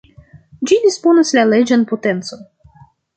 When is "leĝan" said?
1.49-1.83